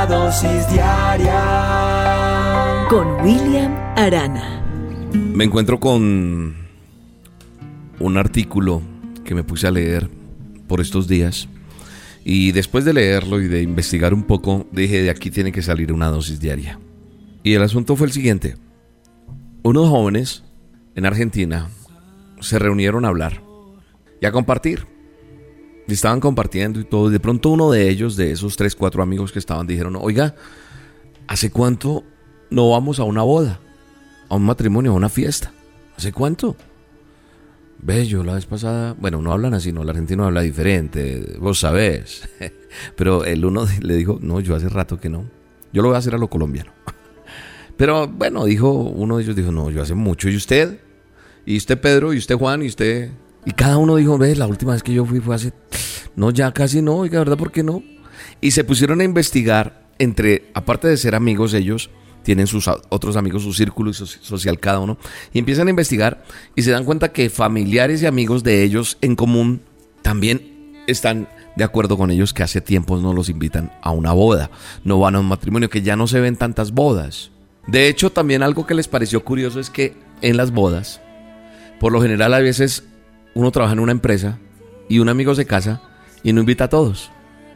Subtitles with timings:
[0.00, 1.36] La dosis diaria
[2.88, 4.64] con William Arana.
[5.12, 6.56] Me encuentro con
[7.98, 8.80] un artículo
[9.24, 10.08] que me puse a leer
[10.66, 11.50] por estos días
[12.24, 15.92] y después de leerlo y de investigar un poco dije de aquí tiene que salir
[15.92, 16.80] una dosis diaria.
[17.42, 18.56] Y el asunto fue el siguiente.
[19.62, 20.44] Unos jóvenes
[20.94, 21.68] en Argentina
[22.40, 23.42] se reunieron a hablar
[24.18, 24.86] y a compartir.
[25.90, 27.08] Estaban compartiendo y todo.
[27.08, 30.34] Y de pronto uno de ellos, de esos tres, cuatro amigos que estaban, dijeron, oiga,
[31.26, 32.04] ¿hace cuánto
[32.50, 33.60] no vamos a una boda?
[34.28, 35.52] A un matrimonio, a una fiesta.
[35.96, 36.56] ¿Hace cuánto?
[37.82, 42.28] Bello, la vez pasada, bueno, no hablan así, no, el argentino habla diferente, vos sabés.
[42.96, 45.24] Pero el uno le dijo, no, yo hace rato que no.
[45.72, 46.72] Yo lo voy a hacer a lo colombiano.
[47.76, 50.28] Pero bueno, dijo, uno de ellos dijo, no, yo hace mucho.
[50.28, 50.80] ¿Y usted?
[51.46, 53.10] y usted Pedro, y usted Juan, y usted...
[53.44, 55.52] Y cada uno dijo, ves, la última vez que yo fui fue hace...
[56.16, 57.38] No, ya casi no, oiga, ¿verdad?
[57.38, 57.82] ¿Por qué no?
[58.40, 61.90] Y se pusieron a investigar entre, aparte de ser amigos ellos,
[62.22, 64.98] tienen sus otros amigos, su círculo social cada uno,
[65.32, 66.24] y empiezan a investigar
[66.54, 69.62] y se dan cuenta que familiares y amigos de ellos en común
[70.02, 74.50] también están de acuerdo con ellos que hace tiempos no los invitan a una boda,
[74.84, 77.30] no van a un matrimonio, que ya no se ven tantas bodas.
[77.66, 81.00] De hecho, también algo que les pareció curioso es que en las bodas
[81.80, 82.84] por lo general a veces
[83.34, 84.38] uno trabaja en una empresa
[84.88, 85.80] y un amigo se casa
[86.22, 87.10] y no invita a todos.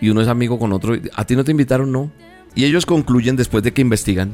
[0.00, 0.96] Y uno es amigo con otro.
[1.14, 2.10] A ti no te invitaron, no.
[2.54, 4.32] Y ellos concluyen después de que investigan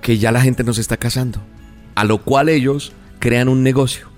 [0.00, 1.40] que ya la gente no se está casando.
[1.94, 4.08] A lo cual ellos crean un negocio.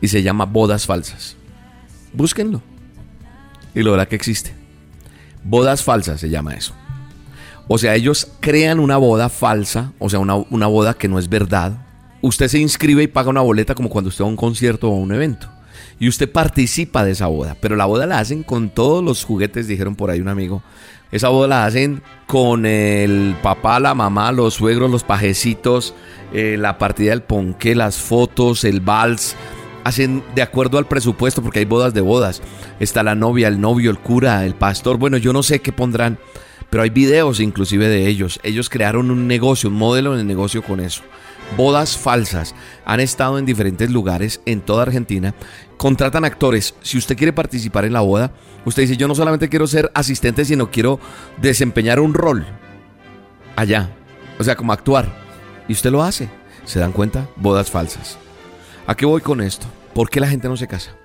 [0.00, 1.36] Y se llama bodas falsas.
[2.12, 2.62] Búsquenlo.
[3.74, 4.52] Y lo verá que existe.
[5.44, 6.74] Bodas falsas se llama eso.
[7.68, 11.28] O sea, ellos crean una boda falsa, o sea, una, una boda que no es
[11.28, 11.86] verdad,
[12.22, 14.94] usted se inscribe y paga una boleta como cuando usted va a un concierto o
[14.94, 15.48] a un evento.
[15.98, 17.56] Y usted participa de esa boda.
[17.60, 20.62] Pero la boda la hacen con todos los juguetes, dijeron por ahí un amigo.
[21.12, 25.94] Esa boda la hacen con el papá, la mamá, los suegros, los pajecitos,
[26.32, 29.36] eh, la partida del ponqué, las fotos, el vals.
[29.82, 32.42] Hacen de acuerdo al presupuesto porque hay bodas de bodas.
[32.78, 34.98] Está la novia, el novio, el cura, el pastor.
[34.98, 36.18] Bueno, yo no sé qué pondrán,
[36.70, 38.40] pero hay videos inclusive de ellos.
[38.42, 41.02] Ellos crearon un negocio, un modelo de negocio con eso
[41.56, 42.54] bodas falsas.
[42.84, 45.34] Han estado en diferentes lugares en toda Argentina.
[45.76, 46.74] Contratan actores.
[46.82, 48.32] Si usted quiere participar en la boda,
[48.64, 51.00] usted dice, yo no solamente quiero ser asistente, sino quiero
[51.40, 52.46] desempeñar un rol
[53.56, 53.90] allá.
[54.38, 55.08] O sea, como actuar.
[55.68, 56.28] Y usted lo hace.
[56.64, 57.28] ¿Se dan cuenta?
[57.36, 58.18] Bodas falsas.
[58.86, 59.66] ¿A qué voy con esto?
[59.94, 60.96] ¿Por qué la gente no se casa?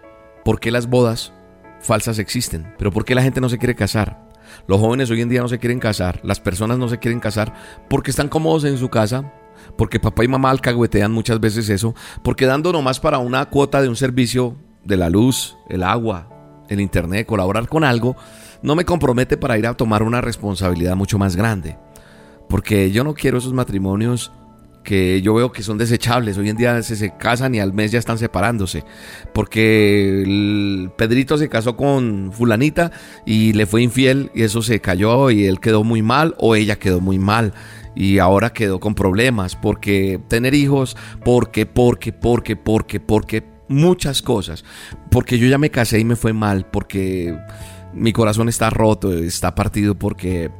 [0.44, 1.34] ¿Por qué las bodas
[1.82, 2.74] falsas existen?
[2.78, 4.26] ¿Pero por qué la gente no se quiere casar?
[4.68, 7.54] Los jóvenes hoy en día no se quieren casar, las personas no se quieren casar
[7.90, 9.32] porque están cómodos en su casa,
[9.78, 13.90] porque papá y mamá alcahuetean muchas veces eso, porque dando nomás para una cuota de
[13.90, 16.30] un servicio de la luz, el agua,
[16.70, 18.16] el internet, colaborar con algo,
[18.62, 21.78] no me compromete para ir a tomar una responsabilidad mucho más grande.
[22.50, 24.32] Porque yo no quiero esos matrimonios
[24.84, 26.38] que yo veo que son desechables.
[26.38, 28.86] Hoy en día se, se casan y al mes ya están separándose.
[29.34, 32.92] Porque el Pedrito se casó con fulanita
[33.26, 36.78] y le fue infiel y eso se cayó y él quedó muy mal o ella
[36.78, 37.54] quedó muy mal
[37.96, 44.64] y ahora quedó con problemas porque tener hijos, porque, porque, porque, porque, porque, muchas cosas.
[45.10, 47.38] Porque yo ya me casé y me fue mal, porque
[47.94, 50.52] mi corazón está roto, está partido porque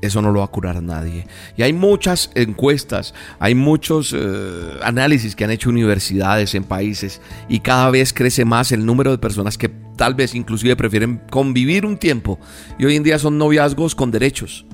[0.00, 1.26] eso no lo va a curar nadie.
[1.56, 7.60] Y hay muchas encuestas, hay muchos eh, análisis que han hecho universidades en países y
[7.60, 11.98] cada vez crece más el número de personas que tal vez inclusive prefieren convivir un
[11.98, 12.38] tiempo
[12.78, 14.64] y hoy en día son noviazgos con derechos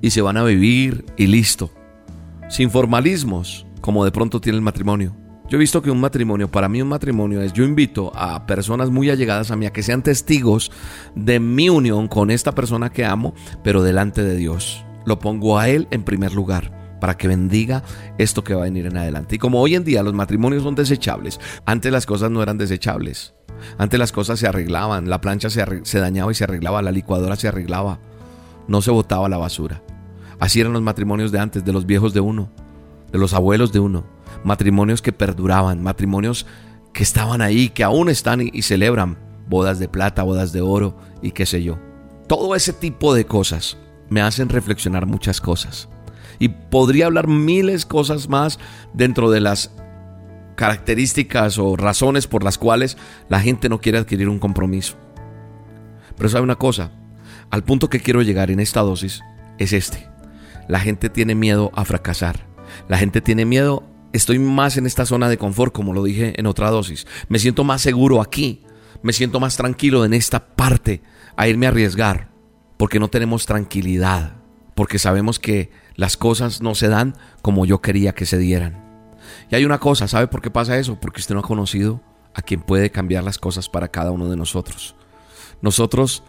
[0.00, 1.70] y se van a vivir y listo.
[2.48, 5.16] Sin formalismos, como de pronto tiene el matrimonio.
[5.48, 8.90] Yo he visto que un matrimonio, para mí un matrimonio es, yo invito a personas
[8.90, 10.72] muy allegadas a mí a que sean testigos
[11.14, 13.32] de mi unión con esta persona que amo,
[13.62, 14.84] pero delante de Dios.
[15.04, 17.84] Lo pongo a Él en primer lugar para que bendiga
[18.18, 19.36] esto que va a venir en adelante.
[19.36, 23.34] Y como hoy en día los matrimonios son desechables, antes las cosas no eran desechables.
[23.78, 27.36] Antes las cosas se arreglaban, la plancha se, se dañaba y se arreglaba, la licuadora
[27.36, 28.00] se arreglaba
[28.68, 29.82] no se botaba la basura.
[30.38, 32.50] Así eran los matrimonios de antes, de los viejos de uno,
[33.10, 34.04] de los abuelos de uno.
[34.44, 36.46] Matrimonios que perduraban, matrimonios
[36.92, 39.18] que estaban ahí, que aún están y, celebran
[39.48, 41.78] bodas de plata, bodas de oro y qué sé yo.
[42.26, 43.78] Todo ese tipo de cosas
[44.08, 45.88] me hacen reflexionar muchas cosas.
[46.38, 48.58] Y podría hablar miles cosas más
[48.92, 49.72] dentro de las
[50.54, 52.96] características o razones por las cuales
[53.28, 54.96] la gente no quiere adquirir un compromiso.
[56.16, 56.90] Pero sabe una cosa,
[57.50, 59.22] al punto que quiero llegar en esta dosis
[59.58, 60.08] es este.
[60.68, 62.46] La gente tiene miedo a fracasar.
[62.88, 66.46] La gente tiene miedo, estoy más en esta zona de confort, como lo dije en
[66.46, 67.06] otra dosis.
[67.28, 68.62] Me siento más seguro aquí.
[69.02, 71.02] Me siento más tranquilo en esta parte
[71.36, 72.30] a irme a arriesgar.
[72.76, 74.36] Porque no tenemos tranquilidad.
[74.74, 78.84] Porque sabemos que las cosas no se dan como yo quería que se dieran.
[79.50, 80.98] Y hay una cosa, ¿sabe por qué pasa eso?
[81.00, 82.00] Porque usted no ha conocido
[82.34, 84.94] a quien puede cambiar las cosas para cada uno de nosotros.
[85.62, 86.22] Nosotros,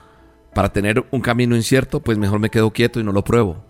[0.54, 3.64] para tener un camino incierto, pues mejor me quedo quieto y no lo pruebo.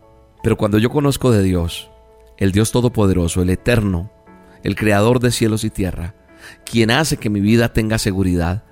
[0.44, 1.90] Pero cuando yo conozco de Dios,
[2.38, 4.12] el Dios Todopoderoso, el Eterno,
[4.64, 6.16] el Creador de cielos y tierra,
[6.66, 8.64] quien hace que mi vida tenga seguridad,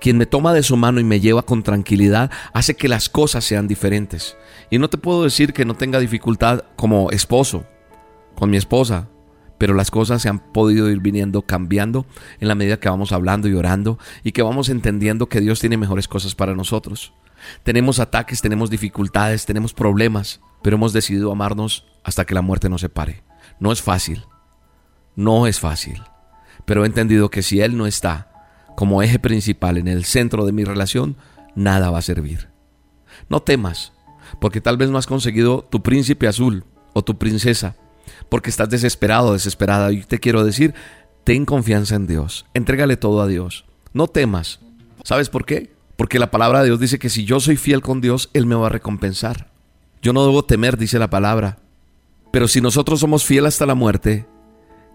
[0.00, 3.44] quien me toma de su mano y me lleva con tranquilidad, hace que las cosas
[3.44, 4.36] sean diferentes.
[4.70, 7.64] Y no te puedo decir que no tenga dificultad como esposo,
[8.34, 9.08] con mi esposa,
[9.58, 12.04] pero las cosas se han podido ir viniendo cambiando
[12.40, 15.76] en la medida que vamos hablando y orando y que vamos entendiendo que Dios tiene
[15.76, 17.12] mejores cosas para nosotros.
[17.62, 22.80] Tenemos ataques, tenemos dificultades, tenemos problemas, pero hemos decidido amarnos hasta que la muerte nos
[22.80, 23.22] separe.
[23.60, 24.24] No es fácil,
[25.16, 26.02] no es fácil,
[26.64, 28.32] pero he entendido que si Él no está
[28.76, 31.16] como eje principal en el centro de mi relación,
[31.54, 32.48] nada va a servir.
[33.28, 33.92] No temas,
[34.40, 37.76] porque tal vez no has conseguido tu príncipe azul o tu princesa,
[38.28, 39.92] porque estás desesperado, desesperada.
[39.92, 40.74] Y te quiero decir,
[41.24, 44.60] ten confianza en Dios, entrégale todo a Dios, no temas.
[45.04, 45.74] ¿Sabes por qué?
[46.02, 48.56] Porque la palabra de Dios dice que si yo soy fiel con Dios, Él me
[48.56, 49.52] va a recompensar.
[50.02, 51.60] Yo no debo temer, dice la palabra.
[52.32, 54.26] Pero si nosotros somos fieles hasta la muerte,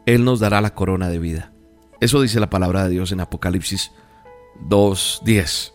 [0.05, 1.53] Él nos dará la corona de vida.
[2.01, 3.93] Eso dice la palabra de Dios en Apocalipsis
[4.67, 5.71] 2.10.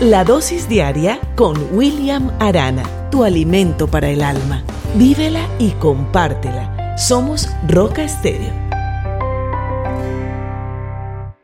[0.00, 4.64] La dosis diaria con William Arana, tu alimento para el alma.
[4.94, 6.96] Vívela y compártela.
[6.96, 8.59] Somos Roca Estéreo